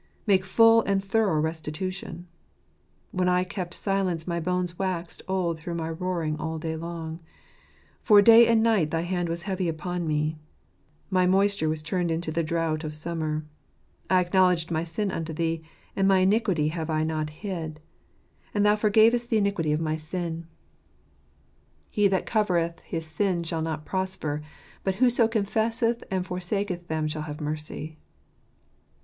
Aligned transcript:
Make 0.25 0.45
full 0.45 0.81
and 0.81 1.03
thorough 1.03 1.39
restitution." 1.39 2.25
When 3.11 3.29
I 3.29 3.43
kept 3.43 3.75
silence, 3.75 4.25
my 4.27 4.39
bones 4.39 4.79
waxed 4.79 5.21
old 5.27 5.59
through 5.59 5.75
my 5.75 5.91
roaring 5.91 6.37
all 6.39 6.57
the 6.57 6.69
day 6.69 6.75
long; 6.75 7.19
for 8.01 8.19
day 8.19 8.47
and 8.47 8.63
night 8.63 8.89
thy 8.89 9.01
hand 9.01 9.29
was 9.29 9.43
heavy 9.43 9.67
upon 9.69 10.07
me: 10.07 10.39
my 11.11 11.27
moisture 11.27 11.69
was 11.69 11.83
turned 11.83 12.09
into 12.09 12.31
the 12.31 12.41
drought 12.41 12.83
of 12.83 12.95
summer. 12.95 13.45
I 14.09 14.21
acknowledged 14.21 14.71
my 14.71 14.83
sin 14.83 15.11
unto 15.11 15.33
Thee, 15.33 15.61
and 15.95 16.07
my 16.07 16.17
iniquity 16.21 16.69
have 16.69 16.89
I 16.89 17.01
I 17.01 17.03
not 17.03 17.29
hid. 17.29 17.79
And 18.55 18.65
thou 18.65 18.73
forgavest 18.75 19.29
the 19.29 19.37
iniquity 19.37 19.71
of 19.71 19.79
my 19.79 19.97
sin." 19.97 20.47
®!re 21.93 22.07
tqr 22.07 22.07
for 22.07 22.07
tttetxg. 22.07 22.07
io 22.07 22.07
5" 22.07 22.07
He 22.07 22.07
that 22.07 22.25
covereth 22.25 22.79
his 22.79 23.05
sins 23.05 23.47
shall 23.49 23.61
not 23.61 23.85
prosper; 23.85 24.41
but 24.83 24.95
whoso 24.95 25.27
confesseth 25.27 26.03
and 26.09 26.25
forsaketh 26.25 26.87
them 26.87 27.07
shall 27.07 27.21
have 27.21 27.39
mercy." 27.39 27.99